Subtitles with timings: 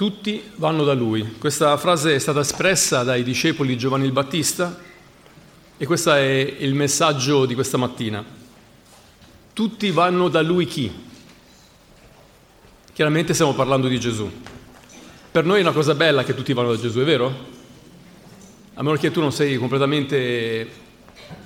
[0.00, 1.34] tutti vanno da lui.
[1.36, 4.78] Questa frase è stata espressa dai discepoli di Giovanni il Battista
[5.76, 8.24] e questo è il messaggio di questa mattina.
[9.52, 10.90] Tutti vanno da lui chi?
[12.94, 14.26] Chiaramente stiamo parlando di Gesù.
[15.30, 17.26] Per noi è una cosa bella che tutti vanno da Gesù, è vero?
[18.72, 20.70] A meno che tu non sei completamente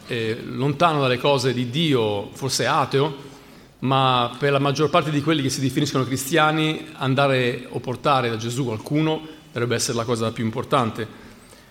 [0.06, 3.16] eh, lontano dalle cose di Dio, forse ateo,
[3.84, 8.36] ma per la maggior parte di quelli che si definiscono cristiani andare o portare da
[8.36, 9.20] Gesù qualcuno
[9.52, 11.22] dovrebbe essere la cosa più importante.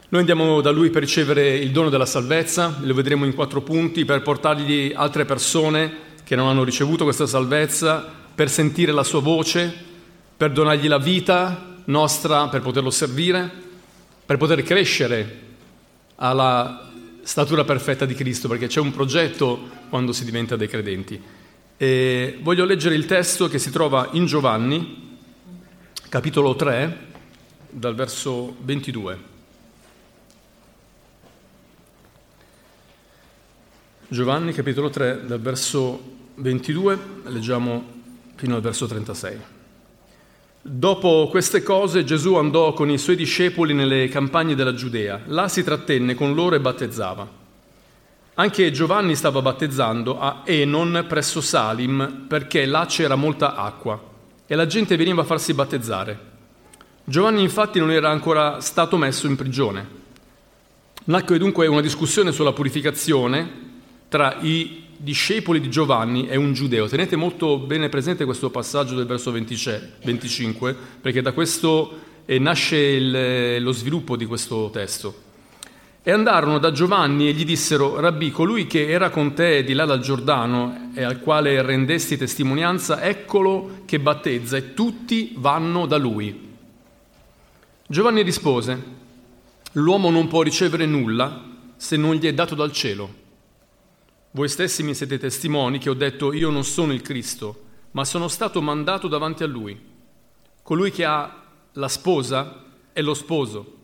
[0.09, 4.05] Noi andiamo da Lui per ricevere il dono della salvezza, lo vedremo in quattro punti,
[4.05, 5.91] per portargli altre persone
[6.23, 9.73] che non hanno ricevuto questa salvezza, per sentire la sua voce,
[10.37, 13.49] per donargli la vita nostra, per poterlo servire,
[14.23, 15.39] per poter crescere
[16.17, 16.91] alla
[17.23, 21.41] statura perfetta di Cristo, perché c'è un progetto quando si diventa dei credenti.
[21.83, 25.17] E voglio leggere il testo che si trova in Giovanni,
[26.07, 26.97] capitolo 3,
[27.69, 29.19] dal verso 22.
[34.07, 36.01] Giovanni, capitolo 3, dal verso
[36.35, 37.83] 22, leggiamo
[38.35, 39.37] fino al verso 36.
[40.61, 45.19] Dopo queste cose Gesù andò con i suoi discepoli nelle campagne della Giudea.
[45.25, 47.42] Là si trattenne con loro e battezzava.
[48.35, 54.01] Anche Giovanni stava battezzando a Enon presso Salim perché là c'era molta acqua
[54.47, 56.31] e la gente veniva a farsi battezzare.
[57.03, 59.87] Giovanni infatti non era ancora stato messo in prigione.
[61.03, 63.61] Nacque dunque una discussione sulla purificazione
[64.07, 66.87] tra i discepoli di Giovanni e un giudeo.
[66.87, 73.61] Tenete molto bene presente questo passaggio del verso 25 perché da questo eh, nasce il,
[73.61, 75.31] lo sviluppo di questo testo.
[76.05, 79.85] E andarono da Giovanni e gli dissero, Rabbi, colui che era con te di là
[79.85, 86.55] dal Giordano e al quale rendesti testimonianza, eccolo che battezza e tutti vanno da lui.
[87.87, 88.83] Giovanni rispose,
[89.73, 91.41] l'uomo non può ricevere nulla
[91.77, 93.21] se non gli è dato dal cielo.
[94.31, 97.61] Voi stessi mi siete testimoni che ho detto io non sono il Cristo,
[97.91, 99.79] ma sono stato mandato davanti a lui.
[100.63, 102.61] Colui che ha la sposa
[102.91, 103.82] è lo sposo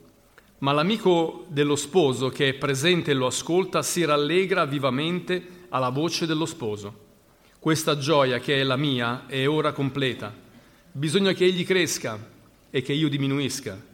[0.59, 6.25] ma l'amico dello sposo che è presente e lo ascolta si rallegra vivamente alla voce
[6.25, 7.07] dello sposo.
[7.59, 10.33] Questa gioia che è la mia è ora completa.
[10.91, 12.17] Bisogna che egli cresca
[12.69, 13.87] e che io diminuisca.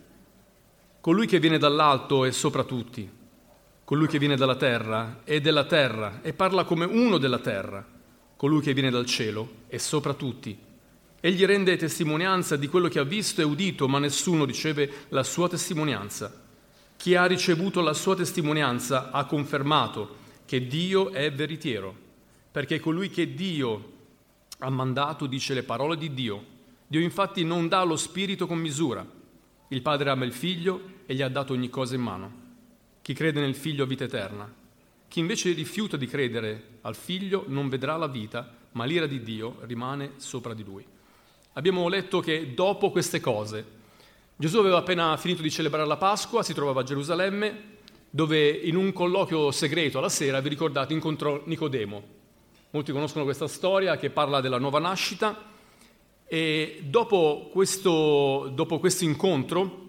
[1.02, 3.08] Colui che viene dall'alto è sopra tutti.
[3.84, 7.86] Colui che viene dalla terra è della terra e parla come uno della terra.
[8.36, 10.58] Colui che viene dal cielo è sopra tutti.
[11.20, 15.48] Egli rende testimonianza di quello che ha visto e udito, ma nessuno riceve la sua
[15.48, 16.45] testimonianza.
[16.98, 21.96] Chi ha ricevuto la sua testimonianza ha confermato che Dio è veritiero,
[22.52, 23.92] perché colui che Dio
[24.60, 26.54] ha mandato dice le parole di Dio.
[26.88, 29.06] Dio infatti non dà lo Spirito con misura.
[29.70, 32.44] Il Padre ama il Figlio e gli ha dato ogni cosa in mano.
[33.02, 34.52] Chi crede nel Figlio ha vita eterna.
[35.08, 39.58] Chi invece rifiuta di credere al Figlio non vedrà la vita, ma l'ira di Dio
[39.62, 40.86] rimane sopra di lui.
[41.54, 43.66] Abbiamo letto che dopo queste cose,
[44.38, 47.78] Gesù aveva appena finito di celebrare la Pasqua, si trovava a Gerusalemme,
[48.10, 52.04] dove in un colloquio segreto alla sera, vi ricordate, incontrò Nicodemo.
[52.72, 55.42] Molti conoscono questa storia che parla della nuova nascita
[56.26, 59.84] e dopo questo, dopo questo incontro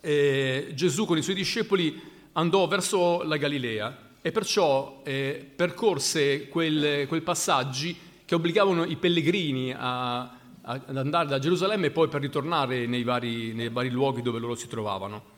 [0.00, 2.02] eh, Gesù con i suoi discepoli
[2.32, 10.37] andò verso la Galilea e perciò eh, percorse quei passaggi che obbligavano i pellegrini a,
[10.70, 14.54] ad andare da Gerusalemme e poi per ritornare nei vari, nei vari luoghi dove loro
[14.54, 15.36] si trovavano.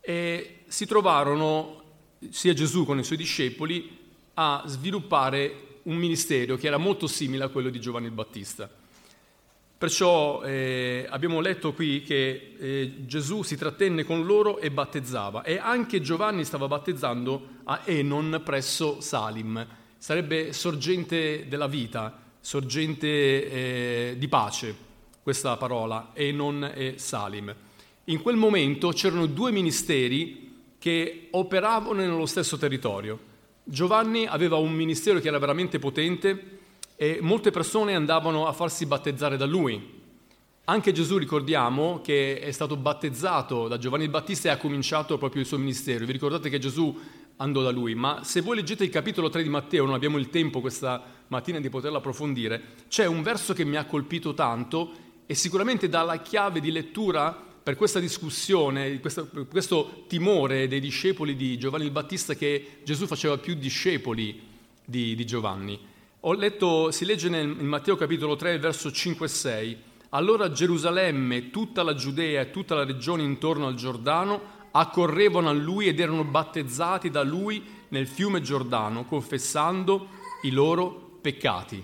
[0.00, 1.82] E si trovarono,
[2.30, 3.98] sia Gesù con i suoi discepoli,
[4.34, 8.70] a sviluppare un ministero che era molto simile a quello di Giovanni il Battista.
[9.76, 15.58] Perciò eh, abbiamo letto qui che eh, Gesù si trattenne con loro e battezzava e
[15.58, 19.66] anche Giovanni stava battezzando a Enon presso Salim,
[19.98, 24.74] sarebbe sorgente della vita, sorgente eh, di pace,
[25.22, 27.54] questa parola, e Salim.
[28.04, 30.48] In quel momento c'erano due ministeri
[30.78, 33.28] che operavano nello stesso territorio.
[33.62, 36.58] Giovanni aveva un ministero che era veramente potente
[36.96, 39.98] e molte persone andavano a farsi battezzare da lui.
[40.64, 45.42] Anche Gesù ricordiamo che è stato battezzato da Giovanni il Battista e ha cominciato proprio
[45.42, 46.04] il suo ministero.
[46.04, 46.98] Vi ricordate che Gesù
[47.40, 50.28] andò da lui, ma se voi leggete il capitolo 3 di Matteo, non abbiamo il
[50.30, 55.34] tempo questa mattina di poterlo approfondire, c'è un verso che mi ha colpito tanto e
[55.34, 61.58] sicuramente dà la chiave di lettura per questa discussione, questo, questo timore dei discepoli di
[61.58, 64.48] Giovanni il Battista che Gesù faceva più discepoli
[64.84, 65.78] di, di Giovanni.
[66.36, 69.76] Letto, si legge nel, in Matteo capitolo 3, verso 5 e 6,
[70.10, 75.86] Allora Gerusalemme, tutta la Giudea e tutta la regione intorno al Giordano accorrevano a lui
[75.86, 80.08] ed erano battezzati da lui nel fiume Giordano, confessando
[80.42, 81.82] i loro peccati.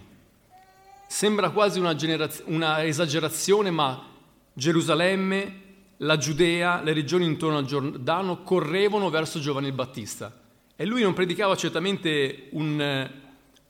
[1.08, 4.14] Sembra quasi una, generaz- una esagerazione, ma
[4.52, 5.64] Gerusalemme,
[5.98, 10.44] la Giudea, le regioni intorno al Giordano correvano verso Giovanni il Battista.
[10.74, 13.10] E lui non predicava certamente un,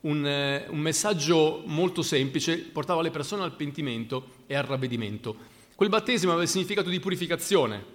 [0.00, 5.36] un, un, messaggio molto semplice, portava le persone al pentimento e al ravvedimento.
[5.76, 7.94] Quel battesimo aveva il significato di purificazione.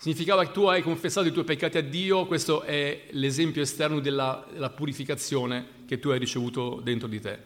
[0.00, 4.46] Significava che tu hai confessato i tuoi peccati a Dio, questo è l'esempio esterno della,
[4.50, 7.38] della purificazione che tu hai ricevuto dentro di te.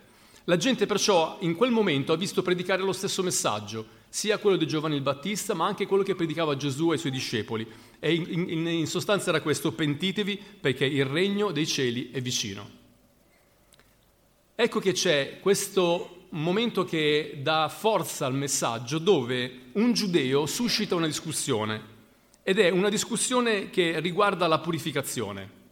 [0.44, 4.68] La gente perciò in quel momento ha visto predicare lo stesso messaggio, sia quello di
[4.68, 7.66] Giovanni il Battista, ma anche quello che predicava Gesù ai suoi discepoli.
[7.98, 12.70] E in, in, in sostanza era questo, pentitevi perché il regno dei cieli è vicino.
[14.54, 21.06] Ecco che c'è questo momento che dà forza al messaggio dove un giudeo suscita una
[21.06, 21.93] discussione
[22.46, 25.62] ed è una discussione che riguarda la purificazione.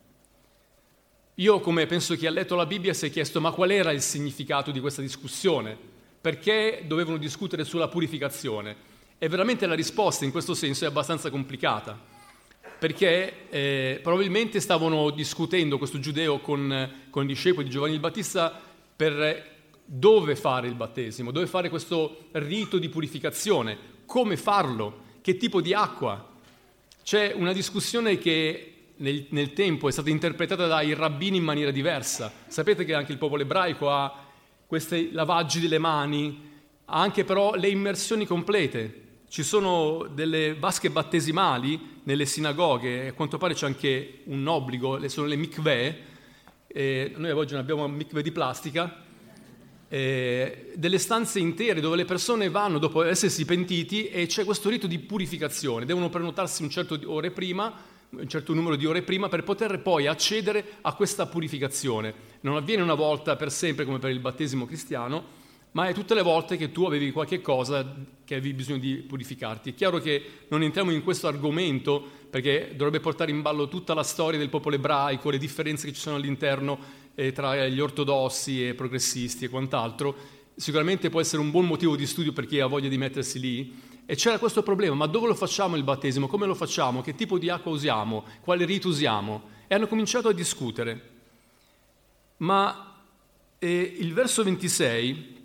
[1.34, 4.00] Io, come penso chi ha letto la Bibbia, si è chiesto ma qual era il
[4.00, 5.76] significato di questa discussione?
[6.18, 8.74] Perché dovevano discutere sulla purificazione?
[9.18, 11.98] E veramente la risposta in questo senso è abbastanza complicata,
[12.78, 18.58] perché eh, probabilmente stavano discutendo questo giudeo con, con i discepoli di Giovanni il Battista
[18.96, 19.50] per
[19.84, 23.76] dove fare il battesimo, dove fare questo rito di purificazione,
[24.06, 26.30] come farlo, che tipo di acqua.
[27.02, 32.32] C'è una discussione che nel, nel, tempo è stata interpretata dai rabbini in maniera diversa.
[32.46, 34.26] Sapete che anche il popolo ebraico ha
[34.66, 36.50] questi lavaggi delle mani,
[36.84, 39.00] ha anche però le immersioni complete.
[39.28, 45.26] Ci sono delle vasche battesimali nelle sinagoghe, a quanto pare c'è anche un obbligo, sono
[45.26, 45.98] le mikveh,
[46.68, 49.01] eh, noi oggi non abbiamo mikveh di plastica,
[49.94, 54.86] eh, delle stanze intere dove le persone vanno dopo essersi pentiti e c'è questo rito
[54.86, 56.98] di purificazione, devono prenotarsi un certo
[57.34, 62.12] prima un certo numero di ore prima per poter poi accedere a questa purificazione.
[62.40, 65.24] Non avviene una volta per sempre come per il battesimo cristiano,
[65.72, 69.70] ma è tutte le volte che tu avevi qualche cosa che avevi bisogno di purificarti.
[69.70, 74.02] È chiaro che non entriamo in questo argomento perché dovrebbe portare in ballo tutta la
[74.02, 76.78] storia del popolo ebraico, le differenze che ci sono all'interno
[77.14, 80.14] eh, tra gli ortodossi e progressisti e quant'altro.
[80.54, 83.90] Sicuramente può essere un buon motivo di studio per chi ha voglia di mettersi lì,
[84.04, 86.26] e c'era questo problema, ma dove lo facciamo il battesimo?
[86.26, 87.02] Come lo facciamo?
[87.02, 88.24] Che tipo di acqua usiamo?
[88.40, 89.42] Quale rito usiamo?
[89.68, 91.10] E hanno cominciato a discutere.
[92.38, 92.94] Ma
[93.58, 95.36] eh, il verso 26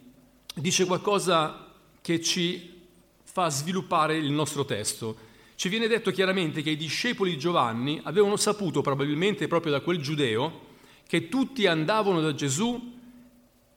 [0.56, 1.72] dice qualcosa
[2.02, 2.82] che ci
[3.24, 5.16] fa sviluppare il nostro testo.
[5.56, 10.02] Ci viene detto chiaramente che i discepoli di Giovanni avevano saputo, probabilmente proprio da quel
[10.02, 10.66] giudeo,
[11.08, 12.96] che tutti andavano da Gesù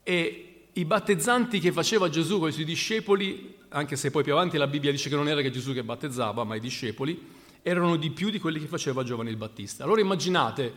[0.03, 4.59] e i battezzanti che faceva Gesù con i suoi discepoli, anche se poi più avanti
[4.59, 8.11] la Bibbia dice che non era che Gesù che battezzava, ma i discepoli, erano di
[8.11, 9.85] più di quelli che faceva Giovanni il Battista.
[9.85, 10.73] Allora immaginate,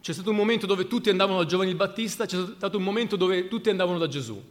[0.00, 3.16] c'è stato un momento dove tutti andavano da Giovanni il Battista, c'è stato un momento
[3.16, 4.42] dove tutti andavano da Gesù.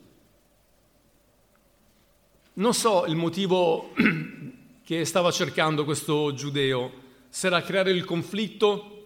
[2.54, 3.94] Non so il motivo
[4.84, 6.92] che stava cercando questo giudeo,
[7.30, 8.99] se era creare il conflitto,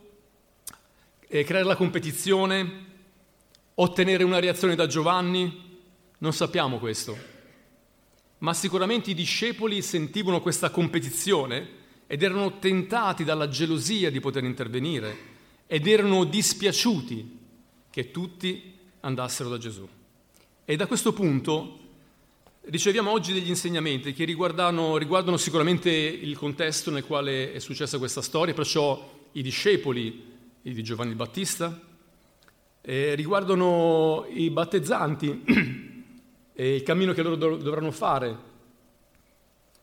[1.42, 2.86] creare la competizione,
[3.74, 5.80] ottenere una reazione da Giovanni?
[6.20, 7.18] Non sappiamo questo.
[8.38, 15.18] Ma sicuramente i discepoli sentivano questa competizione ed erano tentati dalla gelosia di poter intervenire
[15.66, 17.40] ed erano dispiaciuti
[17.90, 19.88] che tutti andassero da Gesù.
[20.66, 21.80] E da questo punto
[22.66, 28.22] riceviamo oggi degli insegnamenti che riguardano, riguardano sicuramente il contesto nel quale è successa questa
[28.22, 30.32] storia, perciò i discepoli
[30.72, 31.78] di Giovanni Battista,
[32.82, 35.44] eh, riguardano i battezzanti
[36.54, 38.38] e il cammino che loro dovranno fare,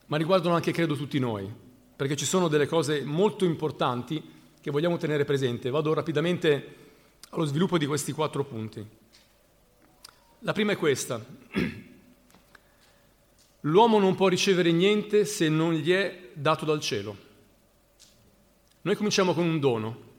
[0.07, 1.49] ma riguardano anche, credo, tutti noi,
[1.95, 4.21] perché ci sono delle cose molto importanti
[4.59, 5.69] che vogliamo tenere presente.
[5.69, 6.75] Vado rapidamente
[7.29, 8.85] allo sviluppo di questi quattro punti.
[10.39, 11.23] La prima è questa.
[13.61, 17.29] L'uomo non può ricevere niente se non gli è dato dal cielo.
[18.81, 20.09] Noi cominciamo con un dono,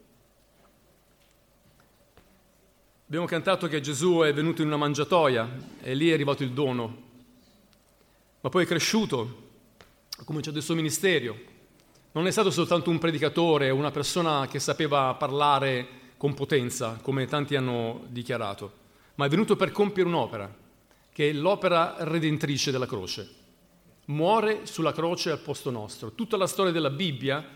[3.12, 5.46] Abbiamo cantato che Gesù è venuto in una mangiatoia
[5.82, 7.02] e lì è arrivato il dono,
[8.40, 9.50] ma poi è cresciuto,
[10.16, 11.36] ha cominciato il suo ministero.
[12.12, 17.54] Non è stato soltanto un predicatore, una persona che sapeva parlare con potenza, come tanti
[17.54, 18.72] hanno dichiarato,
[19.16, 20.50] ma è venuto per compiere un'opera,
[21.12, 23.28] che è l'opera redentrice della croce.
[24.06, 26.12] Muore sulla croce al posto nostro.
[26.12, 27.46] Tutta la storia della Bibbia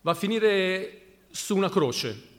[0.00, 2.30] va a finire su una croce,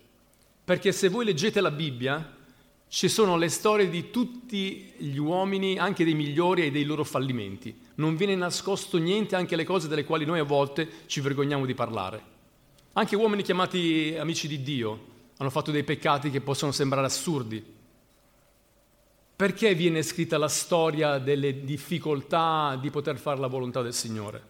[0.63, 2.41] perché se voi leggete la Bibbia
[2.87, 7.75] ci sono le storie di tutti gli uomini, anche dei migliori e dei loro fallimenti.
[7.95, 11.73] Non viene nascosto niente, anche le cose delle quali noi a volte ci vergogniamo di
[11.73, 12.23] parlare.
[12.93, 17.65] Anche uomini chiamati amici di Dio hanno fatto dei peccati che possono sembrare assurdi.
[19.35, 24.41] Perché viene scritta la storia delle difficoltà di poter fare la volontà del Signore?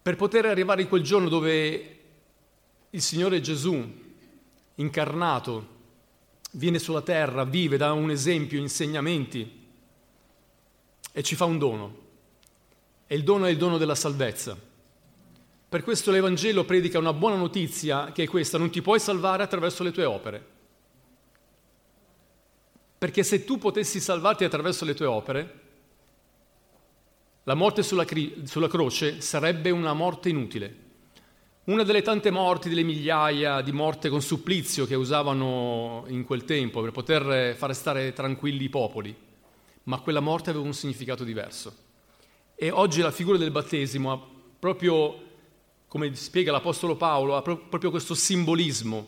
[0.00, 1.98] Per poter arrivare in quel giorno dove
[2.90, 4.02] il Signore Gesù,
[4.76, 5.72] incarnato,
[6.52, 9.62] viene sulla terra, vive, dà un esempio, insegnamenti
[11.12, 12.02] e ci fa un dono.
[13.06, 14.56] E il dono è il dono della salvezza.
[15.68, 19.82] Per questo l'Evangelo predica una buona notizia che è questa, non ti puoi salvare attraverso
[19.82, 20.52] le tue opere.
[22.98, 25.60] Perché se tu potessi salvarti attraverso le tue opere,
[27.42, 30.82] la morte sulla, cri- sulla croce sarebbe una morte inutile.
[31.66, 36.82] Una delle tante morti, delle migliaia di morte con supplizio che usavano in quel tempo
[36.82, 39.16] per poter fare stare tranquilli i popoli,
[39.84, 41.74] ma quella morte aveva un significato diverso.
[42.54, 44.20] E oggi la figura del battesimo ha
[44.58, 45.22] proprio,
[45.88, 49.06] come spiega l'Apostolo Paolo, ha proprio questo simbolismo.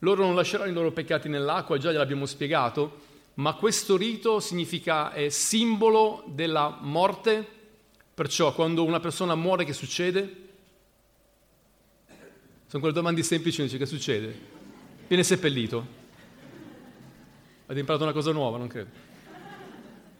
[0.00, 3.00] Loro non lasceranno i loro peccati nell'acqua, già gliel'abbiamo spiegato,
[3.36, 7.42] ma questo rito significa, è simbolo della morte,
[8.12, 10.42] perciò quando una persona muore che succede?
[12.74, 14.36] Sono quelle domande semplici, dice che succede?
[15.06, 15.86] Viene seppellito.
[17.66, 18.90] Avete imparato una cosa nuova, non credo.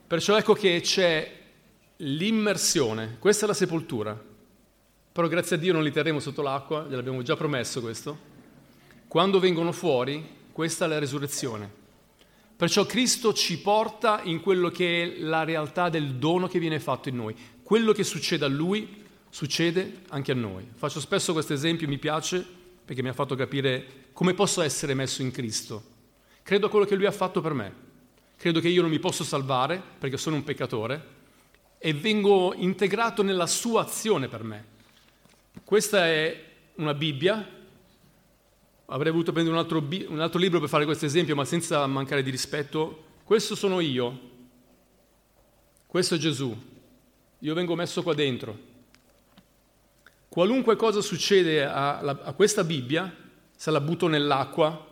[0.07, 1.33] Perciò ecco che c'è
[1.97, 4.17] l'immersione, questa è la sepoltura.
[5.11, 8.17] Però grazie a Dio non li terremo sotto l'acqua, gliel'abbiamo già promesso questo.
[9.09, 11.69] Quando vengono fuori, questa è la resurrezione.
[12.55, 17.09] Perciò Cristo ci porta in quello che è la realtà del dono che viene fatto
[17.09, 17.35] in noi.
[17.65, 19.03] Quello che succede a Lui
[19.35, 20.65] succede anche a noi.
[20.75, 22.47] Faccio spesso questo esempio, mi piace
[22.85, 25.83] perché mi ha fatto capire come posso essere messo in Cristo.
[26.45, 27.75] Credo a quello che Lui ha fatto per me.
[28.37, 31.07] Credo che io non mi posso salvare perché sono un peccatore
[31.79, 34.65] e vengo integrato nella sua azione per me.
[35.65, 36.45] Questa è
[36.77, 37.45] una Bibbia.
[38.87, 42.23] Avrei voluto prendere un altro, un altro libro per fare questo esempio, ma senza mancare
[42.23, 43.05] di rispetto.
[43.25, 44.31] Questo sono io.
[45.89, 46.57] Questo è Gesù.
[47.41, 48.74] Io vengo messo qua dentro.
[50.35, 53.15] Qualunque cosa succede a, a questa Bibbia,
[53.55, 54.85] se la butto nell'acqua,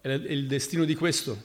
[0.00, 1.38] è il destino di questo.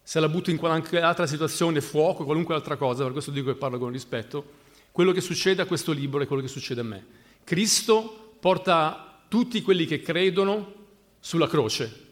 [0.00, 3.58] Se la butto in qualche altra situazione, fuoco, qualunque altra cosa, per questo dico che
[3.58, 4.44] parlo con rispetto,
[4.92, 7.04] quello che succede a questo libro è quello che succede a me.
[7.42, 10.74] Cristo porta tutti quelli che credono
[11.18, 12.06] sulla croce.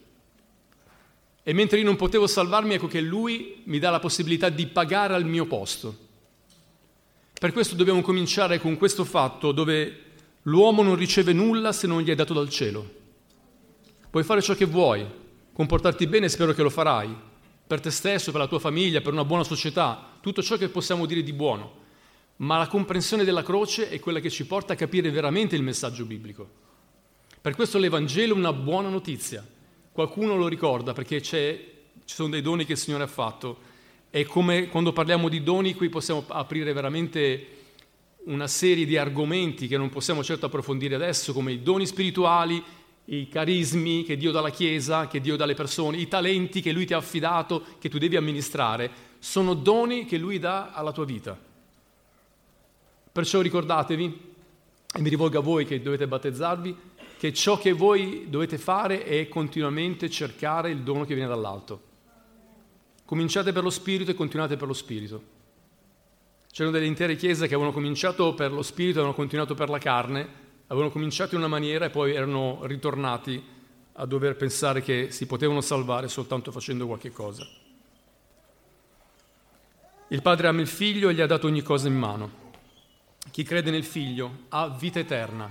[1.45, 5.15] E mentre io non potevo salvarmi, ecco che Lui mi dà la possibilità di pagare
[5.15, 6.06] al mio posto.
[7.39, 10.05] Per questo dobbiamo cominciare con questo fatto dove
[10.43, 12.91] l'uomo non riceve nulla se non gli è dato dal cielo.
[14.09, 15.05] Puoi fare ciò che vuoi,
[15.53, 17.15] comportarti bene, spero che lo farai,
[17.67, 21.05] per te stesso, per la tua famiglia, per una buona società, tutto ciò che possiamo
[21.05, 21.85] dire di buono.
[22.37, 26.07] Ma la comprensione della croce è quella che ci porta a capire veramente il messaggio
[26.07, 26.49] biblico.
[27.39, 29.47] Per questo l'Evangelo è una buona notizia.
[29.93, 31.59] Qualcuno lo ricorda perché ci
[32.07, 33.66] sono dei doni che il Signore ha fatto
[34.11, 37.49] è come quando parliamo di doni, qui possiamo aprire veramente
[38.25, 42.63] una serie di argomenti che non possiamo certo approfondire adesso, come i doni spirituali,
[43.07, 46.73] i carismi che Dio dà alla Chiesa, che Dio dà alle persone, i talenti che
[46.73, 51.05] Lui ti ha affidato, che tu devi amministrare, sono doni che Lui dà alla tua
[51.05, 51.39] vita.
[53.13, 54.21] Perciò ricordatevi,
[54.93, 56.77] e mi rivolgo a voi che dovete battezzarvi,
[57.19, 61.86] che ciò che voi dovete fare è continuamente cercare il dono che viene dall'alto.
[63.07, 65.23] Cominciate per lo Spirito e continuate per lo Spirito.
[66.51, 70.29] C'erano delle intere chiese che avevano cominciato per lo Spirito avevano continuato per la carne,
[70.67, 73.41] avevano cominciato in una maniera e poi erano ritornati
[73.93, 77.47] a dover pensare che si potevano salvare soltanto facendo qualche cosa.
[80.09, 82.45] Il Padre ama il Figlio e gli ha dato ogni cosa in mano.
[83.31, 85.49] Chi crede nel Figlio ha vita eterna,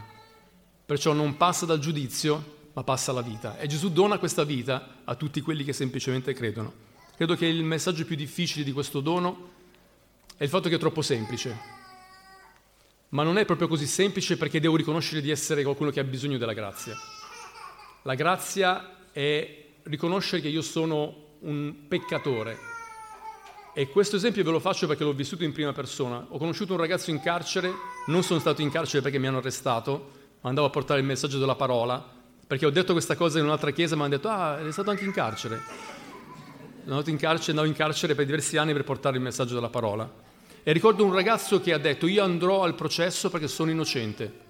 [0.86, 3.58] perciò non passa dal giudizio, ma passa alla vita.
[3.58, 6.85] E Gesù dona questa vita a tutti quelli che semplicemente credono.
[7.16, 9.52] Credo che il messaggio più difficile di questo dono
[10.36, 11.58] è il fatto che è troppo semplice.
[13.10, 16.38] Ma non è proprio così semplice perché devo riconoscere di essere qualcuno che ha bisogno
[16.38, 16.94] della grazia.
[18.02, 22.58] La grazia è riconoscere che io sono un peccatore.
[23.74, 26.26] E questo esempio ve lo faccio perché l'ho vissuto in prima persona.
[26.28, 27.72] Ho conosciuto un ragazzo in carcere,
[28.08, 31.40] non sono stato in carcere perché mi hanno arrestato, ma andavo a portare il messaggio
[31.40, 32.06] della parola,
[32.46, 34.90] perché ho detto questa cosa in un'altra chiesa e mi hanno detto, ah, è stato
[34.90, 35.95] anche in carcere
[36.92, 40.12] andato in carcere, andavo in carcere per diversi anni per portare il messaggio della parola.
[40.64, 44.44] E ricordo un ragazzo che ha detto io andrò al processo perché sono innocente.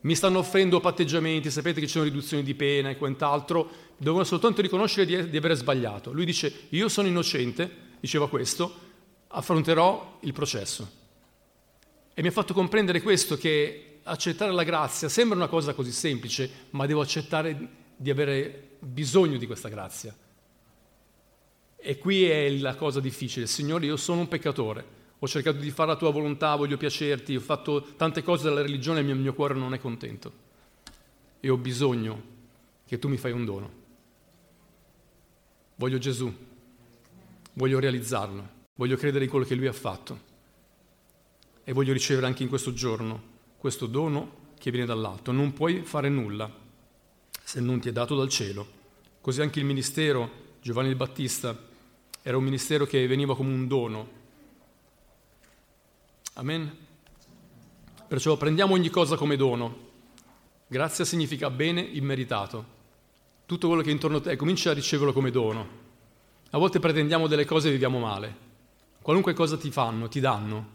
[0.00, 4.62] Mi stanno offrendo patteggiamenti, sapete che ci sono riduzioni di pena e quant'altro, devono soltanto
[4.62, 6.12] riconoscere di, di avere sbagliato.
[6.12, 7.70] Lui dice, io sono innocente,
[8.00, 8.86] diceva questo,
[9.28, 10.90] affronterò il processo.
[12.14, 16.50] E mi ha fatto comprendere questo, che accettare la grazia sembra una cosa così semplice,
[16.70, 20.14] ma devo accettare di avere bisogno di questa grazia.
[21.80, 23.46] E qui è la cosa difficile.
[23.46, 24.84] Signore, io sono un peccatore,
[25.18, 29.00] ho cercato di fare la tua volontà, voglio piacerti, ho fatto tante cose della religione
[29.00, 30.46] e il mio cuore non è contento.
[31.40, 32.36] E ho bisogno
[32.84, 33.70] che tu mi fai un dono.
[35.76, 36.34] Voglio Gesù,
[37.52, 40.26] voglio realizzarlo, voglio credere in quello che Lui ha fatto
[41.62, 45.32] e voglio ricevere anche in questo giorno questo dono che viene dall'alto.
[45.32, 46.50] Non puoi fare nulla
[47.42, 48.66] se non ti è dato dal cielo.
[49.20, 51.67] Così anche il ministero, Giovanni il Battista,
[52.28, 54.08] era un ministero che veniva come un dono.
[56.34, 56.76] Amen?
[58.06, 59.86] Perciò prendiamo ogni cosa come dono.
[60.66, 62.76] Grazia significa bene immeritato
[63.46, 65.66] tutto quello che è intorno a te, comincia a riceverlo come dono.
[66.50, 68.36] A volte pretendiamo delle cose e viviamo male.
[69.00, 70.68] Qualunque cosa ti fanno, ti danno,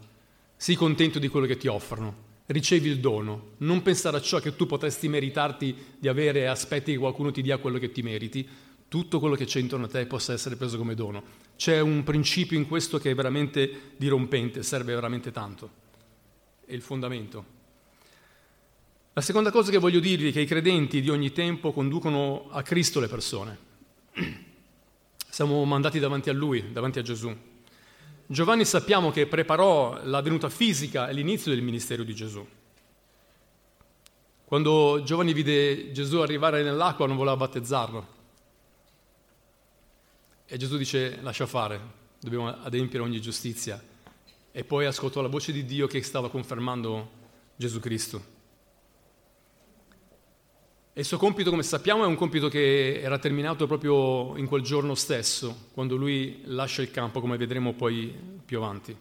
[0.56, 4.56] sii contento di quello che ti offrono, ricevi il dono, non pensare a ciò che
[4.56, 8.48] tu potresti meritarti di avere e aspetti che qualcuno ti dia quello che ti meriti,
[8.94, 11.20] tutto quello che c'è intorno a te possa essere preso come dono.
[11.56, 15.68] C'è un principio in questo che è veramente dirompente, serve veramente tanto.
[16.64, 17.44] È il fondamento.
[19.12, 22.62] La seconda cosa che voglio dirvi è che i credenti di ogni tempo conducono a
[22.62, 23.58] Cristo le persone.
[25.28, 27.36] Siamo mandati davanti a Lui, davanti a Gesù.
[28.26, 32.46] Giovanni sappiamo che preparò la venuta fisica e l'inizio del ministero di Gesù.
[34.44, 38.13] Quando Giovanni vide Gesù arrivare nell'acqua non voleva battezzarlo.
[40.46, 41.80] E Gesù dice lascia fare,
[42.20, 43.82] dobbiamo adempiere ogni giustizia.
[44.52, 47.10] E poi ascoltò la voce di Dio che stava confermando
[47.56, 48.32] Gesù Cristo.
[50.92, 54.62] E il suo compito, come sappiamo, è un compito che era terminato proprio in quel
[54.62, 58.96] giorno stesso, quando lui lascia il campo, come vedremo poi più avanti.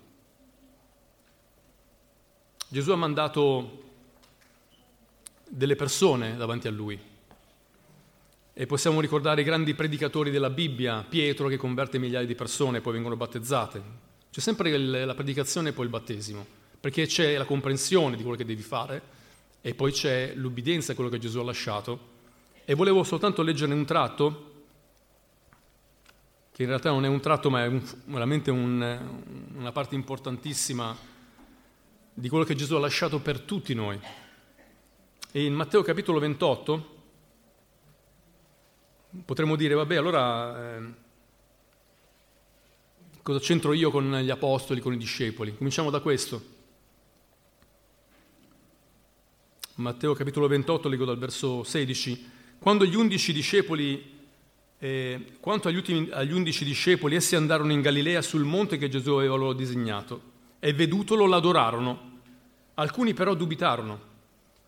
[2.67, 3.81] Gesù ha mandato
[5.47, 6.99] delle persone davanti a lui.
[8.55, 12.81] E possiamo ricordare i grandi predicatori della Bibbia, Pietro che converte migliaia di persone e
[12.81, 13.81] poi vengono battezzate.
[14.29, 16.45] C'è sempre la predicazione e poi il battesimo,
[16.79, 19.01] perché c'è la comprensione di quello che devi fare
[19.59, 22.11] e poi c'è l'ubbidienza a quello che Gesù ha lasciato.
[22.63, 24.51] E volevo soltanto leggere un tratto,
[26.51, 30.95] che in realtà non è un tratto, ma è un, veramente un, una parte importantissima
[32.13, 33.99] di quello che Gesù ha lasciato per tutti noi.
[35.31, 36.92] E in Matteo capitolo 28
[39.25, 40.81] potremmo dire, vabbè, allora eh,
[43.21, 45.55] cosa c'entro io con gli apostoli, con i discepoli?
[45.55, 46.51] Cominciamo da questo.
[49.75, 52.31] Matteo capitolo 28, leggo dal verso 16.
[52.59, 54.11] Quando gli undici discepoli,
[54.77, 59.11] eh, quanto agli, ultimi, agli undici discepoli, essi andarono in Galilea sul monte che Gesù
[59.13, 62.11] aveva loro disegnato e vedutolo l'adorarono.
[62.75, 64.11] Alcuni però dubitarono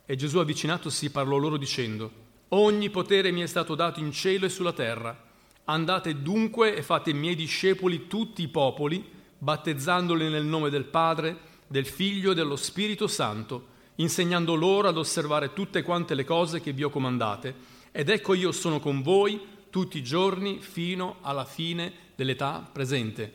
[0.06, 4.50] e Gesù avvicinatosi parlò loro dicendo, ogni potere mi è stato dato in cielo e
[4.50, 5.24] sulla terra.
[5.66, 9.04] Andate dunque e fate miei discepoli tutti i popoli,
[9.38, 15.54] battezzandoli nel nome del Padre, del Figlio e dello Spirito Santo, insegnando loro ad osservare
[15.54, 17.56] tutte quante le cose che vi ho comandate.
[17.92, 23.34] Ed ecco io sono con voi tutti i giorni fino alla fine dell'età presente.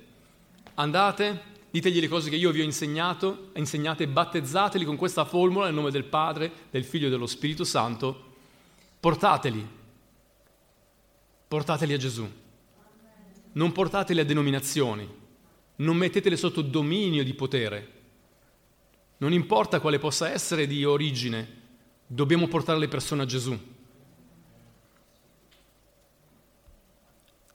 [0.75, 5.75] Andate, ditegli le cose che io vi ho insegnato, insegnate, battezzateli con questa formula nel
[5.75, 8.30] nome del Padre, del Figlio e dello Spirito Santo.
[9.00, 9.66] Portateli,
[11.48, 12.30] portateli a Gesù.
[13.52, 15.08] Non portateli a denominazioni,
[15.76, 17.98] non metteteli sotto dominio di potere
[19.20, 21.58] non importa quale possa essere di origine,
[22.06, 23.58] dobbiamo portare le persone a Gesù.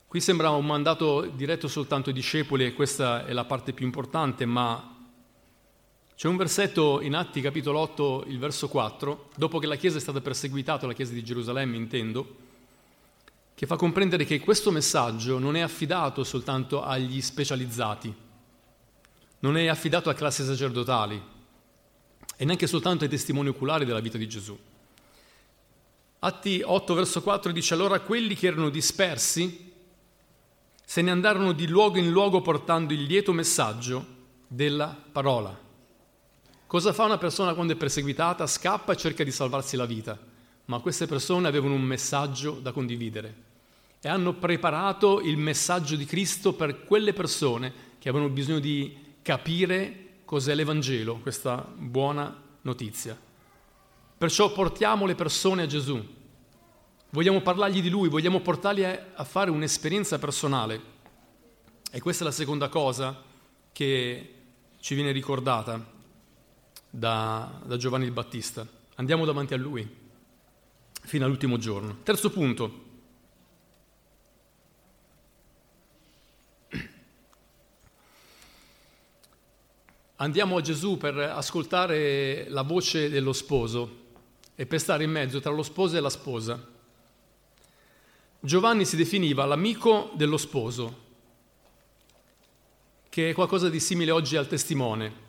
[0.07, 4.45] Qui sembra un mandato diretto soltanto ai discepoli e questa è la parte più importante,
[4.45, 4.94] ma
[6.15, 9.99] c'è un versetto in Atti capitolo 8, il verso 4, dopo che la Chiesa è
[9.99, 12.35] stata perseguitata, la Chiesa di Gerusalemme intendo,
[13.53, 18.13] che fa comprendere che questo messaggio non è affidato soltanto agli specializzati,
[19.39, 21.21] non è affidato a classi sacerdotali,
[22.37, 24.57] e neanche soltanto ai testimoni oculari della vita di Gesù.
[26.19, 29.73] Atti 8 verso 4 dice allora quelli che erano dispersi
[30.83, 34.05] se ne andarono di luogo in luogo portando il lieto messaggio
[34.47, 35.63] della parola.
[36.67, 38.47] Cosa fa una persona quando è perseguitata?
[38.47, 40.17] Scappa e cerca di salvarsi la vita,
[40.65, 43.43] ma queste persone avevano un messaggio da condividere
[44.01, 50.21] e hanno preparato il messaggio di Cristo per quelle persone che avevano bisogno di capire
[50.25, 53.17] cos'è l'Evangelo, questa buona notizia.
[54.17, 56.03] Perciò portiamo le persone a Gesù.
[57.11, 60.81] vogliamo parlargli di lui, vogliamo portarli a, fare un'esperienza personale.
[61.91, 63.21] E questa è la seconda cosa
[63.71, 64.33] che
[64.79, 65.93] ci viene ricordata
[66.95, 68.65] da, da Giovanni il Battista.
[68.95, 69.87] Andiamo davanti a lui
[71.01, 71.97] fino all'ultimo giorno.
[72.03, 72.83] Terzo punto.
[80.17, 84.03] Andiamo a Gesù per ascoltare la voce dello sposo
[84.55, 86.73] e per stare in mezzo tra lo sposo e la sposa.
[88.39, 91.03] Giovanni si definiva l'amico dello sposo,
[93.09, 95.24] che è qualcosa di simile oggi al testimone,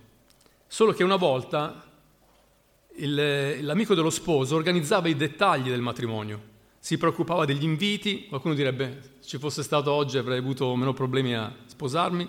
[0.66, 1.84] solo che una volta
[2.96, 9.16] il, l'amico dello sposo organizzava i dettagli del matrimonio, si preoccupava degli inviti, qualcuno direbbe
[9.20, 12.28] se ci fosse stato oggi avrei avuto meno problemi a sposarmi,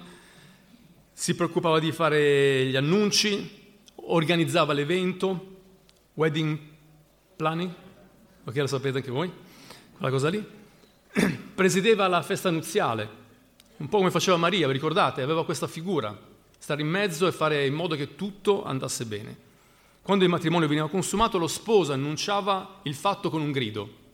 [1.14, 5.56] si preoccupava di fare gli annunci, organizzava l'evento,
[6.16, 6.58] wedding
[7.36, 7.72] planning,
[8.46, 9.32] ok lo sapete anche voi,
[9.96, 10.44] quella cosa lì,
[11.54, 13.26] presiedeva la festa nuziale,
[13.78, 15.22] un po' come faceva Maria, vi ricordate?
[15.22, 16.18] Aveva questa figura,
[16.58, 19.46] stare in mezzo e fare in modo che tutto andasse bene.
[20.02, 24.06] Quando il matrimonio veniva consumato, lo sposo annunciava il fatto con un grido.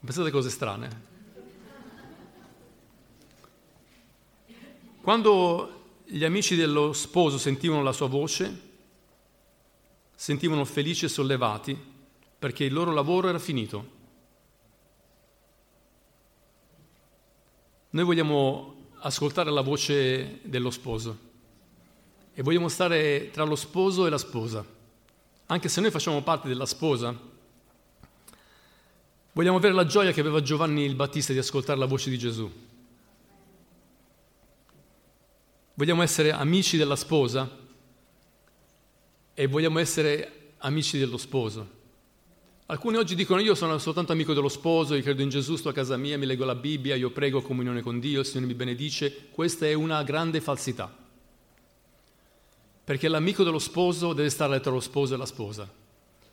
[0.00, 1.14] Pensate cose strane.
[5.02, 8.60] Quando gli amici dello sposo sentivano la sua voce,
[10.14, 11.94] sentivano felici e sollevati
[12.38, 13.94] perché il loro lavoro era finito.
[17.90, 21.24] Noi vogliamo ascoltare la voce dello sposo
[22.34, 24.64] e vogliamo stare tra lo sposo e la sposa.
[25.46, 27.16] Anche se noi facciamo parte della sposa,
[29.32, 32.50] vogliamo avere la gioia che aveva Giovanni il Battista di ascoltare la voce di Gesù.
[35.74, 37.48] Vogliamo essere amici della sposa
[39.32, 41.75] e vogliamo essere amici dello sposo.
[42.68, 45.72] Alcuni oggi dicono io sono soltanto amico dello sposo, io credo in Gesù, sto a
[45.72, 49.28] casa mia, mi leggo la Bibbia, io prego comunione con Dio, il Signore mi benedice.
[49.30, 50.92] Questa è una grande falsità.
[52.82, 55.72] Perché l'amico dello sposo deve stare tra lo sposo e la sposa.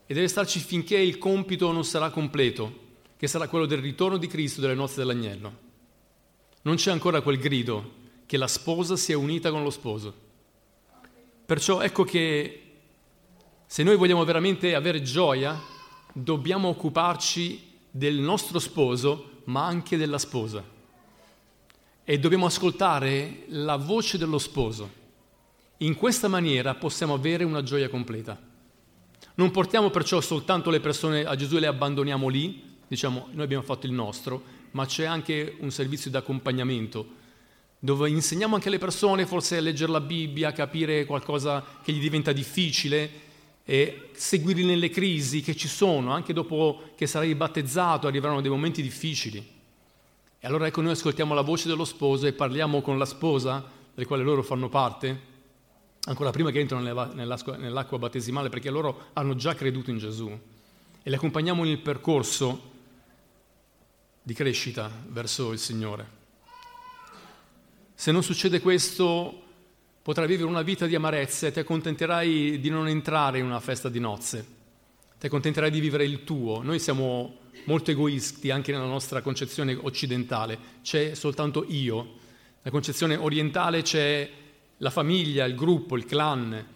[0.08, 2.80] E deve starci finché il compito non sarà completo,
[3.16, 5.58] che sarà quello del ritorno di Cristo delle nozze dell'agnello.
[6.64, 7.92] Non c'è ancora quel grido
[8.26, 10.12] che la sposa sia unita con lo sposo.
[11.46, 12.62] Perciò ecco che
[13.68, 15.73] se noi vogliamo veramente avere gioia,
[16.14, 20.64] dobbiamo occuparci del nostro sposo, ma anche della sposa.
[22.06, 25.02] E dobbiamo ascoltare la voce dello sposo.
[25.78, 28.40] In questa maniera possiamo avere una gioia completa.
[29.36, 33.64] Non portiamo perciò soltanto le persone a Gesù e le abbandoniamo lì, diciamo noi abbiamo
[33.64, 37.22] fatto il nostro, ma c'è anche un servizio di accompagnamento
[37.84, 42.00] dove insegniamo anche alle persone forse a leggere la Bibbia, a capire qualcosa che gli
[42.00, 43.10] diventa difficile
[43.66, 48.82] e seguirli nelle crisi che ci sono, anche dopo che sarai battezzato arriveranno dei momenti
[48.82, 49.38] difficili.
[50.40, 54.06] E allora ecco noi ascoltiamo la voce dello sposo e parliamo con la sposa, del
[54.06, 55.32] quale loro fanno parte,
[56.06, 60.30] ancora prima che entrano nell'acqua, nell'acqua battesimale, perché loro hanno già creduto in Gesù,
[61.02, 62.72] e le accompagniamo nel percorso
[64.22, 66.22] di crescita verso il Signore.
[67.96, 69.43] Se non succede questo,
[70.04, 73.88] potrai vivere una vita di amarezza e ti accontenterai di non entrare in una festa
[73.88, 74.46] di nozze,
[75.18, 76.62] ti accontenterai di vivere il tuo.
[76.62, 81.96] Noi siamo molto egoisti anche nella nostra concezione occidentale, c'è soltanto io.
[82.58, 84.30] Nella concezione orientale c'è
[84.78, 86.68] la famiglia, il gruppo, il clan,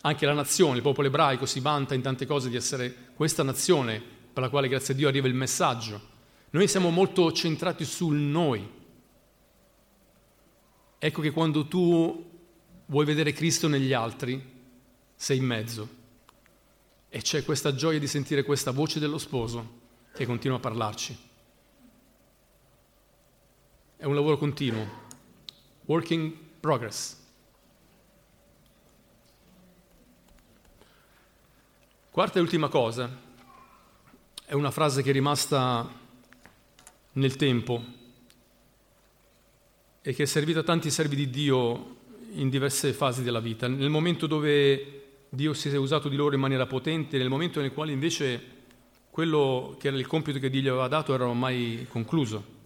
[0.00, 4.02] anche la nazione, il popolo ebraico si vanta in tante cose di essere questa nazione
[4.32, 6.10] per la quale grazie a Dio arriva il messaggio.
[6.50, 8.80] Noi siamo molto centrati sul noi,
[11.04, 12.31] Ecco che quando tu
[12.86, 14.42] vuoi vedere Cristo negli altri,
[15.14, 15.88] sei in mezzo.
[17.08, 19.80] E c'è questa gioia di sentire questa voce dello sposo
[20.12, 21.18] che continua a parlarci.
[23.96, 24.86] È un lavoro continuo,
[25.84, 27.16] working progress.
[32.10, 33.08] Quarta e ultima cosa,
[34.44, 35.90] è una frase che è rimasta
[37.12, 37.82] nel tempo
[40.02, 41.96] e che è servita a tanti servi di Dio
[42.34, 43.68] in diverse fasi della vita.
[43.68, 47.72] Nel momento dove Dio si è usato di loro in maniera potente, nel momento nel
[47.72, 48.60] quale invece
[49.10, 52.60] quello che era il compito che Dio gli aveva dato era ormai concluso.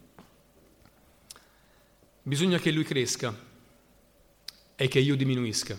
[2.23, 3.37] Bisogna che lui cresca
[4.75, 5.77] e che io diminuisca.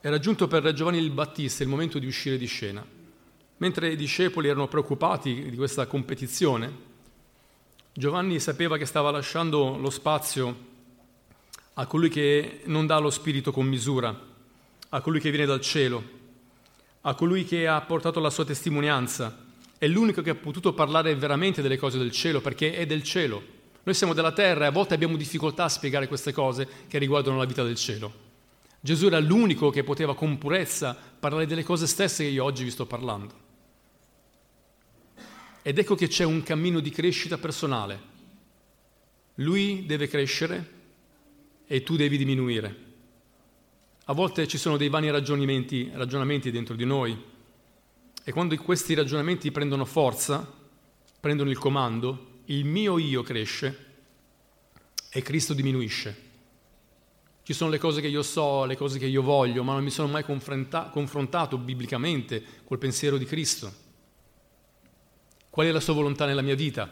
[0.00, 2.86] Era giunto per Giovanni il Battista il momento di uscire di scena.
[3.56, 6.86] Mentre i discepoli erano preoccupati di questa competizione,
[7.92, 10.76] Giovanni sapeva che stava lasciando lo spazio
[11.80, 14.12] a colui che non dà lo spirito con misura,
[14.88, 16.02] a colui che viene dal cielo,
[17.02, 19.46] a colui che ha portato la sua testimonianza.
[19.78, 23.40] È l'unico che ha potuto parlare veramente delle cose del cielo perché è del cielo.
[23.84, 27.38] Noi siamo della terra e a volte abbiamo difficoltà a spiegare queste cose che riguardano
[27.38, 28.12] la vita del cielo.
[28.80, 32.72] Gesù era l'unico che poteva con purezza parlare delle cose stesse che io oggi vi
[32.72, 33.34] sto parlando.
[35.62, 38.16] Ed ecco che c'è un cammino di crescita personale.
[39.36, 40.76] Lui deve crescere
[41.68, 42.86] e tu devi diminuire.
[44.06, 47.16] A volte ci sono dei vani ragionamenti, ragionamenti dentro di noi
[48.24, 50.50] e quando questi ragionamenti prendono forza,
[51.20, 53.86] prendono il comando, il mio io cresce
[55.10, 56.26] e Cristo diminuisce.
[57.42, 59.90] Ci sono le cose che io so, le cose che io voglio, ma non mi
[59.90, 63.72] sono mai confrontato biblicamente col pensiero di Cristo.
[65.50, 66.90] Qual è la sua volontà nella mia vita?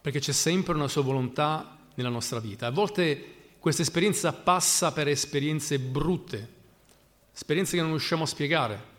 [0.00, 2.66] Perché c'è sempre una sua volontà nella nostra vita.
[2.66, 6.48] A volte questa esperienza passa per esperienze brutte,
[7.32, 8.90] esperienze che non riusciamo a spiegare.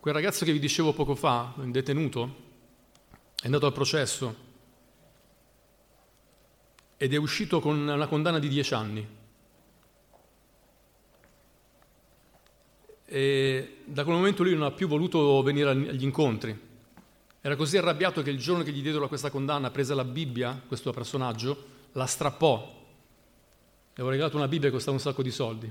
[0.00, 2.42] Quel ragazzo che vi dicevo poco fa, detenuto,
[3.40, 4.36] è andato al processo
[6.96, 9.06] ed è uscito con una condanna di dieci anni.
[13.06, 16.72] E da quel momento lui non ha più voluto venire agli incontri.
[17.46, 20.92] Era così arrabbiato che il giorno che gli diedero questa condanna prese la Bibbia, questo
[20.92, 22.56] personaggio, la strappò.
[22.56, 25.70] Le avevo regalato una Bibbia che costava un sacco di soldi.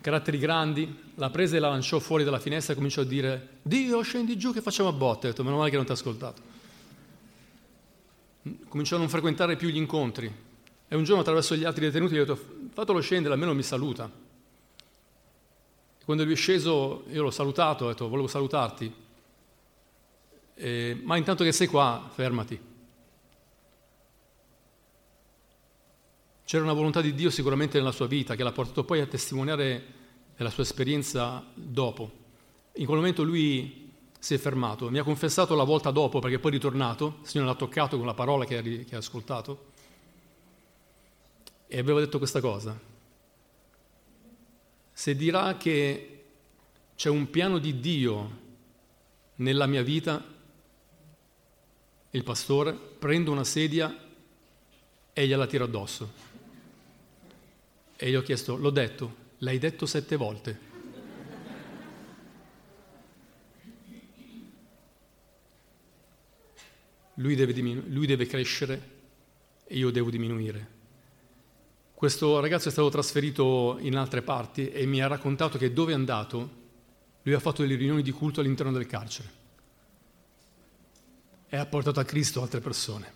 [0.00, 4.02] Caratteri grandi, la prese e la lanciò fuori dalla finestra e cominciò a dire Dio
[4.02, 5.28] scendi giù che facciamo a botte.
[5.28, 6.54] Ho detto meno male che non ti ha ascoltato
[8.68, 10.32] cominciò a non frequentare più gli incontri
[10.86, 12.40] e un giorno attraverso gli altri detenuti gli ho detto
[12.72, 14.10] fatelo scendere, almeno mi saluta.
[16.04, 18.92] quando lui è sceso io l'ho salutato, ho detto volevo salutarti,
[20.54, 22.72] eh, ma intanto che sei qua fermati.
[26.44, 29.82] C'era una volontà di Dio sicuramente nella sua vita che l'ha portato poi a testimoniare
[30.36, 32.22] della sua esperienza dopo.
[32.74, 36.50] In quel momento lui si è fermato, mi ha confessato la volta dopo perché poi
[36.50, 39.72] è ritornato, il Signore l'ha toccato con la parola che ha, ascoltato
[41.66, 42.78] e aveva detto questa cosa.
[44.92, 46.24] Se dirà che
[46.94, 48.42] c'è un piano di Dio
[49.36, 50.24] nella mia vita,
[52.14, 53.96] il pastore, prendo una sedia
[55.12, 56.12] e gliela tiro addosso.
[57.96, 60.72] E gli ho chiesto, l'ho detto, l'hai detto sette volte.
[67.18, 68.90] lui deve, diminu- lui deve crescere
[69.66, 70.72] e io devo diminuire.
[71.94, 75.94] Questo ragazzo è stato trasferito in altre parti e mi ha raccontato che dove è
[75.94, 76.62] andato
[77.22, 79.43] lui ha fatto delle riunioni di culto all'interno del carcere
[81.54, 83.12] e ha portato a Cristo altre persone.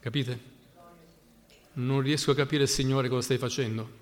[0.00, 0.40] Capite?
[1.74, 4.00] Non riesco a capire, Signore, cosa stai facendo.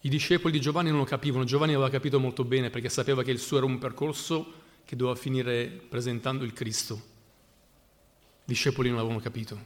[0.00, 3.30] I discepoli di Giovanni non lo capivano, Giovanni aveva capito molto bene perché sapeva che
[3.30, 4.52] il suo era un percorso
[4.84, 6.94] che doveva finire presentando il Cristo.
[8.44, 9.58] I discepoli non l'avevano capito.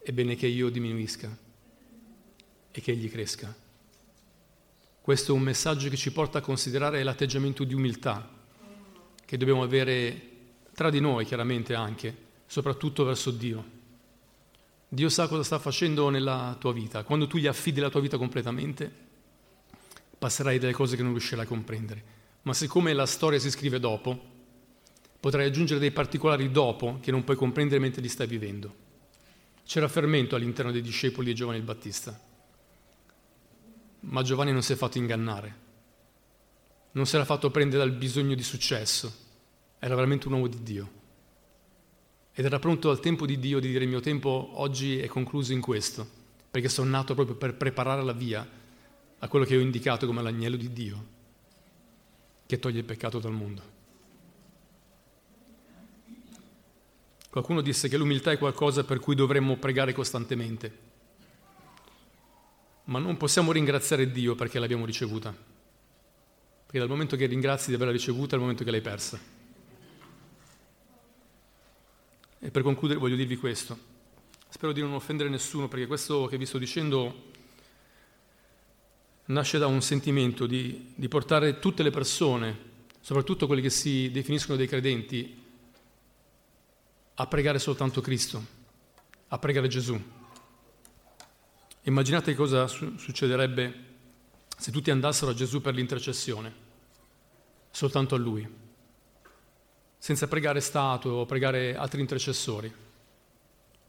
[0.00, 1.38] È bene che io diminuisca
[2.72, 3.66] e che egli cresca.
[5.08, 8.28] Questo è un messaggio che ci porta a considerare l'atteggiamento di umiltà
[9.24, 10.20] che dobbiamo avere
[10.74, 13.64] tra di noi, chiaramente anche, soprattutto verso Dio.
[14.86, 17.04] Dio sa cosa sta facendo nella tua vita.
[17.04, 18.92] Quando tu gli affidi la tua vita completamente,
[20.18, 22.04] passerai delle cose che non riuscirai a comprendere
[22.42, 24.20] ma siccome la storia si scrive dopo,
[25.18, 28.74] potrai aggiungere dei particolari dopo che non puoi comprendere mentre li stai vivendo.
[29.64, 32.27] C'era fermento all'interno dei discepoli di Giovanni il Battista,
[34.00, 35.66] ma Giovanni non si è fatto ingannare,
[36.92, 39.12] non si era fatto prendere dal bisogno di successo,
[39.78, 40.96] era veramente un uomo di Dio.
[42.32, 45.52] Ed era pronto al tempo di Dio di dire il mio tempo oggi è concluso
[45.52, 46.08] in questo,
[46.50, 48.48] perché sono nato proprio per preparare la via
[49.18, 51.16] a quello che ho indicato come l'agnello di Dio
[52.46, 53.76] che toglie il peccato dal mondo.
[57.28, 60.72] Qualcuno disse che l'umiltà è qualcosa per cui dovremmo pregare costantemente,
[62.88, 67.92] ma non possiamo ringraziare Dio perché l'abbiamo ricevuta, perché dal momento che ringrazi di averla
[67.92, 69.20] ricevuta è il momento che l'hai persa.
[72.40, 73.78] E per concludere voglio dirvi questo,
[74.48, 77.26] spero di non offendere nessuno perché questo che vi sto dicendo
[79.26, 82.56] nasce da un sentimento di, di portare tutte le persone,
[83.00, 85.42] soprattutto quelle che si definiscono dei credenti,
[87.14, 88.42] a pregare soltanto Cristo,
[89.28, 90.00] a pregare Gesù.
[91.88, 93.86] Immaginate cosa su- succederebbe
[94.58, 96.52] se tutti andassero a Gesù per l'intercessione,
[97.70, 98.46] soltanto a Lui,
[99.96, 102.70] senza pregare statue o pregare altri intercessori.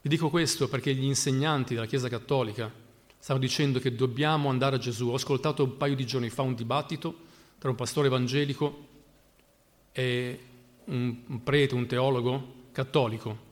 [0.01, 2.71] Vi dico questo perché gli insegnanti della Chiesa Cattolica
[3.17, 5.09] stanno dicendo che dobbiamo andare a Gesù.
[5.09, 8.87] Ho ascoltato un paio di giorni fa un dibattito tra un pastore evangelico
[9.91, 10.39] e
[10.85, 13.47] un, prete, un teologo cattolico.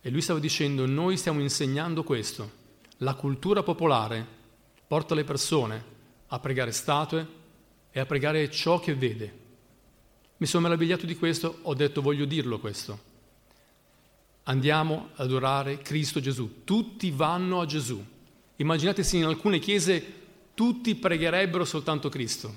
[0.00, 2.58] E lui stava dicendo, noi stiamo insegnando questo.
[3.02, 4.26] La cultura popolare
[4.86, 5.84] porta le persone
[6.26, 7.26] a pregare statue
[7.90, 9.38] e a pregare ciò che vede.
[10.36, 13.08] Mi sono meravigliato di questo, ho detto voglio dirlo questo.
[14.44, 16.62] Andiamo ad adorare Cristo Gesù.
[16.64, 18.04] Tutti vanno a Gesù.
[18.56, 20.18] Immaginate se in alcune chiese
[20.52, 22.54] tutti pregherebbero soltanto Cristo.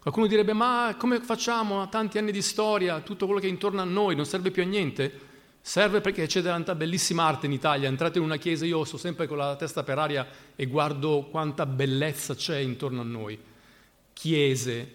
[0.00, 3.80] Qualcuno direbbe, ma come facciamo a tanti anni di storia, tutto quello che è intorno
[3.80, 5.28] a noi non serve più a niente?
[5.62, 7.88] Serve perché c'è tanta bellissima arte in Italia.
[7.88, 11.66] Entrate in una chiesa, io sto sempre con la testa per aria e guardo quanta
[11.66, 13.38] bellezza c'è intorno a noi.
[14.12, 14.94] Chiese,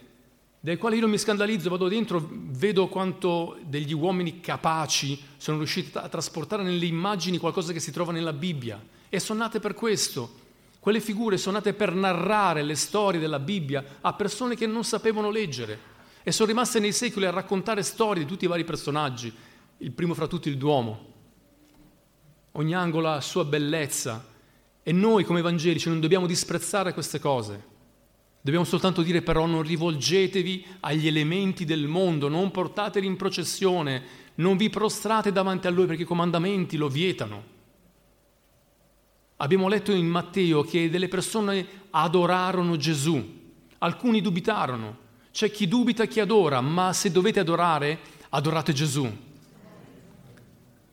[0.60, 5.96] dai quali io non mi scandalizzo, vado dentro, vedo quanto degli uomini capaci sono riusciti
[5.98, 8.84] a trasportare nelle immagini qualcosa che si trova nella Bibbia.
[9.08, 10.44] E sono nate per questo.
[10.80, 15.30] Quelle figure sono nate per narrare le storie della Bibbia a persone che non sapevano
[15.30, 19.32] leggere e sono rimaste nei secoli a raccontare storie di tutti i vari personaggi,
[19.80, 21.14] il primo fra tutti il Duomo.
[22.54, 24.26] Ogni angolo ha sua bellezza
[24.82, 27.74] e noi come evangelici non dobbiamo disprezzare queste cose.
[28.40, 34.04] Dobbiamo soltanto dire però non rivolgetevi agli elementi del mondo, non portateli in processione,
[34.36, 37.54] non vi prostrate davanti a lui perché i comandamenti lo vietano.
[39.38, 43.22] Abbiamo letto in Matteo che delle persone adorarono Gesù,
[43.80, 44.98] alcuni dubitarono,
[45.32, 49.25] c'è chi dubita e chi adora, ma se dovete adorare, adorate Gesù.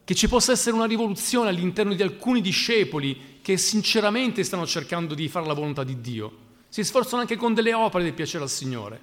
[0.04, 5.28] Che ci possa essere una rivoluzione all'interno di alcuni discepoli che sinceramente stanno cercando di
[5.28, 6.38] fare la volontà di Dio,
[6.68, 9.00] si sforzano anche con delle opere di piacere al Signore.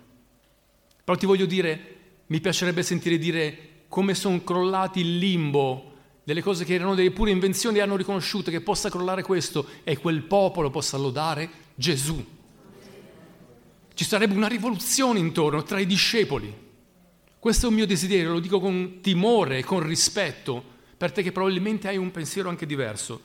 [1.03, 6.63] Però ti voglio dire, mi piacerebbe sentire dire come sono crollati il limbo delle cose
[6.63, 10.69] che erano delle pure invenzioni e hanno riconosciuto che possa crollare questo e quel popolo
[10.69, 12.23] possa lodare Gesù.
[13.93, 16.53] Ci sarebbe una rivoluzione intorno tra i discepoli.
[17.39, 20.68] Questo è un mio desiderio, lo dico con timore e con rispetto,
[20.99, 23.21] per te che probabilmente hai un pensiero anche diverso.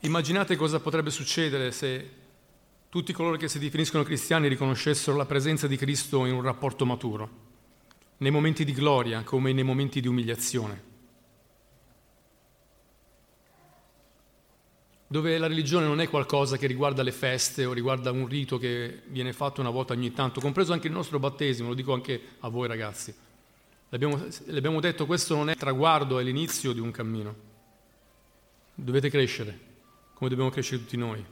[0.00, 2.10] Immaginate cosa potrebbe succedere se
[2.88, 7.28] tutti coloro che si definiscono cristiani riconoscessero la presenza di Cristo in un rapporto maturo,
[8.16, 10.91] nei momenti di gloria come nei momenti di umiliazione.
[15.12, 19.02] Dove la religione non è qualcosa che riguarda le feste o riguarda un rito che
[19.08, 22.48] viene fatto una volta ogni tanto, compreso anche il nostro battesimo, lo dico anche a
[22.48, 23.14] voi ragazzi.
[23.90, 27.34] L'abbiamo, l'abbiamo detto, questo non è traguardo, è l'inizio di un cammino.
[28.74, 29.58] Dovete crescere,
[30.14, 31.22] come dobbiamo crescere tutti noi.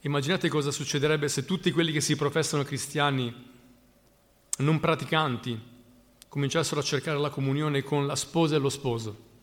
[0.00, 3.30] Immaginate cosa succederebbe se tutti quelli che si professano cristiani,
[4.56, 5.60] non praticanti,
[6.30, 9.34] cominciassero a cercare la comunione con la sposa e lo sposo.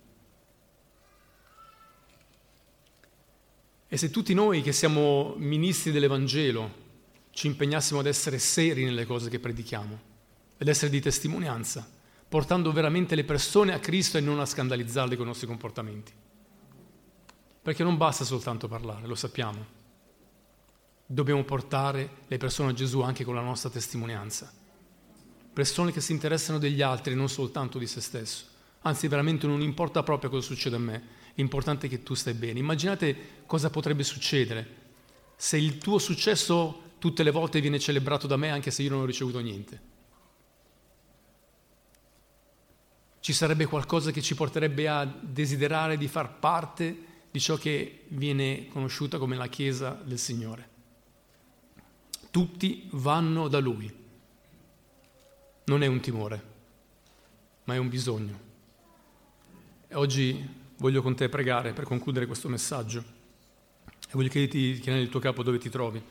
[3.93, 6.81] E se tutti noi che siamo ministri dell'Evangelo
[7.29, 9.99] ci impegnassimo ad essere seri nelle cose che predichiamo,
[10.57, 11.87] ad essere di testimonianza,
[12.27, 16.11] portando veramente le persone a Cristo e non a scandalizzarle con i nostri comportamenti.
[17.61, 19.81] Perché non basta soltanto parlare, lo sappiamo
[21.05, 24.51] dobbiamo portare le persone a Gesù anche con la nostra testimonianza.
[25.53, 28.45] Persone che si interessano degli altri, non soltanto di se stesso.
[28.81, 31.03] Anzi, veramente non importa proprio cosa succede a me,
[31.35, 32.59] l'importante è che tu stai bene.
[32.59, 34.81] Immaginate cosa potrebbe succedere
[35.35, 39.01] se il tuo successo tutte le volte viene celebrato da me anche se io non
[39.01, 39.91] ho ricevuto niente.
[43.19, 48.67] Ci sarebbe qualcosa che ci porterebbe a desiderare di far parte di ciò che viene
[48.67, 50.69] conosciuta come la Chiesa del Signore.
[52.31, 53.93] Tutti vanno da Lui.
[55.65, 56.43] Non è un timore,
[57.65, 58.39] ma è un bisogno.
[59.91, 65.21] Oggi voglio con te pregare per concludere questo messaggio e voglio chiederti di il tuo
[65.21, 66.03] capo dove ti trovi.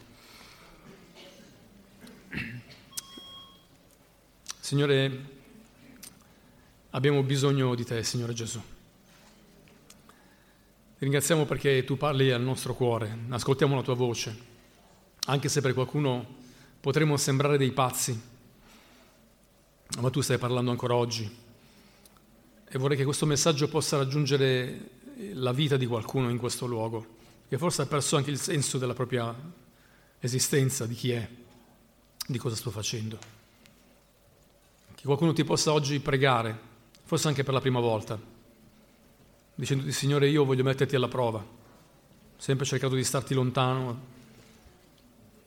[4.59, 5.24] Signore,
[6.88, 8.62] abbiamo bisogno di te, Signore Gesù.
[10.97, 14.51] Ti ringraziamo perché tu parli al nostro cuore, ascoltiamo la tua voce
[15.26, 16.26] anche se per qualcuno
[16.80, 18.18] potremmo sembrare dei pazzi,
[19.99, 21.41] ma tu stai parlando ancora oggi
[22.75, 24.89] e vorrei che questo messaggio possa raggiungere
[25.35, 27.07] la vita di qualcuno in questo luogo,
[27.47, 29.35] che forse ha perso anche il senso della propria
[30.18, 31.29] esistenza, di chi è,
[32.27, 33.18] di cosa sto facendo.
[34.95, 36.59] Che qualcuno ti possa oggi pregare,
[37.05, 38.18] forse anche per la prima volta,
[39.55, 41.45] dicendoti Signore io voglio metterti alla prova,
[42.39, 44.01] sempre cercato di starti lontano,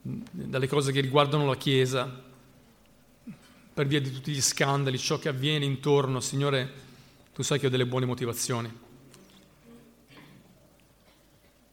[0.03, 2.21] dalle cose che riguardano la Chiesa,
[3.73, 6.19] per via di tutti gli scandali, ciò che avviene intorno.
[6.19, 6.83] Signore,
[7.35, 8.73] tu sai che ho delle buone motivazioni.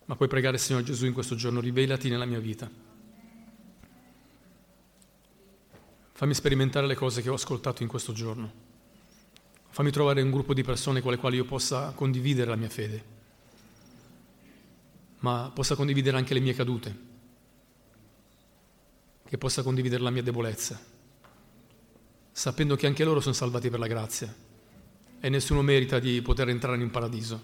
[0.07, 2.69] Ma puoi pregare, Signore Gesù, in questo giorno, rivelati nella mia vita.
[6.15, 8.53] Fammi sperimentare le cose che ho ascoltato in questo giorno.
[9.69, 13.05] Fammi trovare un gruppo di persone con le quali io possa condividere la mia fede,
[15.21, 16.99] ma possa condividere anche le mie cadute,
[19.29, 20.85] che possa condividere la mia debolezza,
[22.33, 24.51] sapendo che anche loro sono salvati per la grazia
[25.25, 27.41] e nessuno merita di poter entrare in paradiso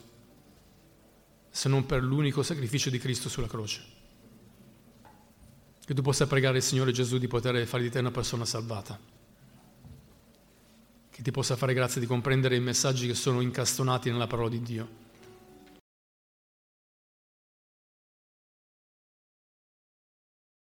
[1.49, 3.83] se non per l'unico sacrificio di Cristo sulla croce.
[5.85, 8.99] Che tu possa pregare il Signore Gesù di poter fare di te una persona salvata.
[11.09, 14.61] Che ti possa fare grazia di comprendere i messaggi che sono incastonati nella parola di
[14.61, 15.07] Dio